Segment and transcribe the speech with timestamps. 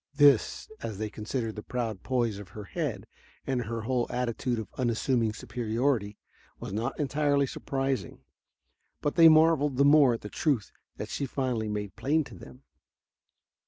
[0.15, 3.05] This, as they considered the proud poise of her head
[3.45, 6.17] and her whole attitude of unassuming superiority
[6.59, 8.23] was not entirely surprising.
[9.01, 12.63] But they marveled the more at the truth that she finally made plain to them.